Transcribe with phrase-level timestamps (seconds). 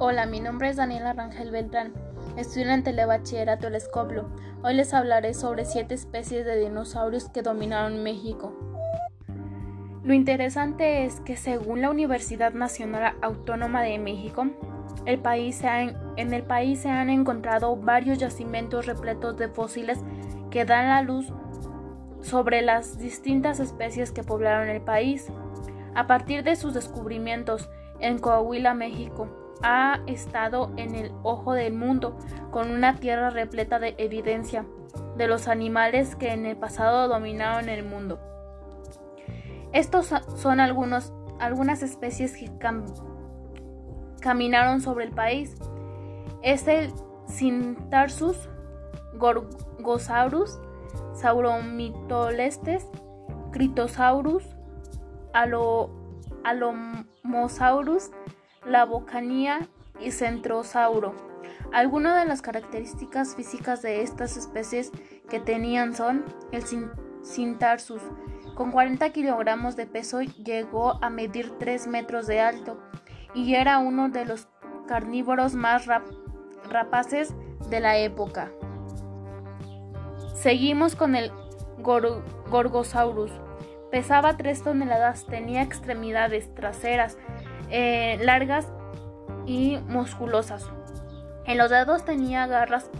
[0.00, 1.92] Hola, mi nombre es Daniela Rangel Beltrán,
[2.36, 4.28] estudiante de bachillerato El Escoblo.
[4.62, 8.52] Hoy les hablaré sobre siete especies de dinosaurios que dominaron México.
[10.04, 14.46] Lo interesante es que según la Universidad Nacional Autónoma de México,
[15.04, 19.98] el país en el país se han encontrado varios yacimientos repletos de fósiles
[20.52, 21.32] que dan la luz
[22.20, 25.26] sobre las distintas especies que poblaron el país.
[25.96, 32.16] A partir de sus descubrimientos en Coahuila, México, ha estado en el ojo del mundo,
[32.50, 34.64] con una tierra repleta de evidencia
[35.16, 38.20] de los animales que en el pasado dominaron el mundo.
[39.72, 42.50] Estos son algunos, algunas especies que
[44.20, 45.56] caminaron sobre el país.
[46.42, 46.92] Es el
[47.28, 48.48] Cintarsus,
[49.14, 50.58] Gorgosaurus,
[51.14, 52.86] Sauromitolestes,
[53.52, 54.44] Critosaurus,
[56.44, 58.10] Alomosaurus,
[58.68, 59.68] la bocanía
[60.00, 61.14] y centrosauro.
[61.72, 64.92] Algunas de las características físicas de estas especies
[65.28, 66.62] que tenían son el
[67.24, 68.02] Cintarsus,
[68.58, 72.80] con 40 kilogramos de peso llegó a medir 3 metros de alto
[73.32, 74.48] y era uno de los
[74.88, 75.86] carnívoros más
[76.68, 77.34] rapaces
[77.70, 78.50] de la época.
[80.34, 81.30] Seguimos con el
[81.78, 83.30] Gorgosaurus.
[83.92, 87.16] Pesaba 3 toneladas, tenía extremidades traseras
[87.70, 88.72] eh, largas
[89.46, 90.70] y musculosas.
[91.44, 92.90] En los dedos tenía garras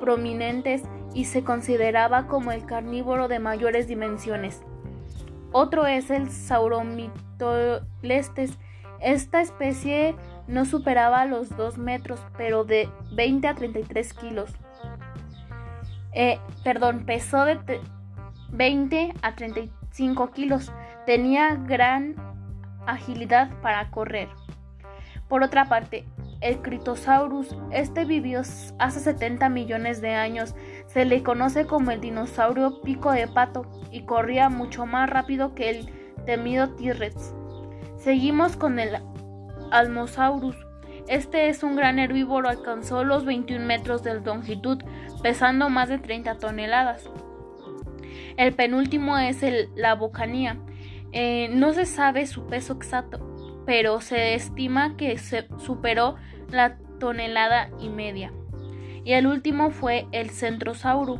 [0.00, 0.82] prominentes
[1.14, 4.62] y se consideraba como el carnívoro de mayores dimensiones.
[5.52, 8.58] Otro es el Sauromitolestes.
[9.00, 10.14] Esta especie
[10.46, 14.52] no superaba los 2 metros, pero de 20 a 33 kilos.
[16.12, 17.80] Eh, perdón, pesó de
[18.50, 20.72] 20 a 35 kilos.
[21.06, 22.16] Tenía gran
[22.90, 24.28] agilidad para correr.
[25.28, 26.04] Por otra parte,
[26.40, 30.54] el Critosaurus, este vivió hace 70 millones de años,
[30.86, 35.70] se le conoce como el dinosaurio pico de pato y corría mucho más rápido que
[35.70, 35.90] el
[36.24, 37.34] temido T-Rex.
[37.96, 38.96] Seguimos con el
[39.70, 40.56] Almosaurus.
[41.06, 44.82] Este es un gran herbívoro, alcanzó los 21 metros de longitud,
[45.22, 47.10] pesando más de 30 toneladas.
[48.36, 50.56] El penúltimo es el, la bocanía.
[51.12, 56.16] Eh, no se sabe su peso exacto, pero se estima que se superó
[56.50, 58.32] la tonelada y media.
[59.04, 61.18] Y el último fue el centrosauro.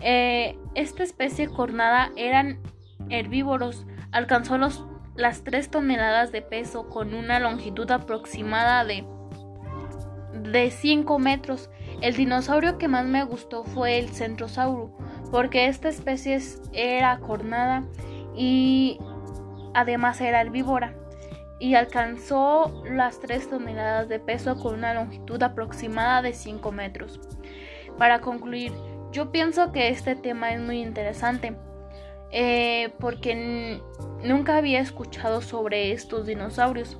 [0.00, 2.60] Eh, esta especie cornada eran
[3.08, 4.84] herbívoros, alcanzó los,
[5.16, 9.04] las 3 toneladas de peso con una longitud aproximada de,
[10.52, 11.70] de 5 metros.
[12.02, 14.96] El dinosaurio que más me gustó fue el centrosauro,
[15.30, 16.38] porque esta especie
[16.72, 17.84] era cornada
[18.36, 18.98] y
[19.76, 20.94] además era herbívora
[21.58, 27.20] y alcanzó las 3 toneladas de peso con una longitud aproximada de 5 metros.
[27.98, 28.72] Para concluir,
[29.12, 31.54] yo pienso que este tema es muy interesante
[32.32, 33.80] eh, porque
[34.24, 36.98] nunca había escuchado sobre estos dinosaurios.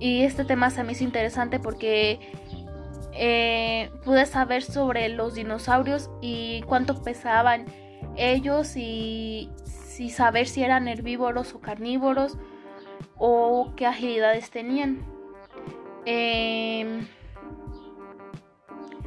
[0.00, 2.20] Y este tema se me hizo interesante porque
[3.14, 7.66] eh, pude saber sobre los dinosaurios y cuánto pesaban
[8.16, 9.50] ellos y
[10.00, 12.38] y saber si eran herbívoros o carnívoros
[13.16, 15.04] o qué agilidades tenían.
[16.04, 17.06] Em,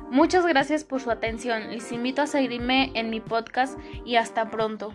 [0.10, 1.72] muchas gracias por su atención.
[1.72, 4.94] Les invito a seguirme en mi podcast y hasta pronto.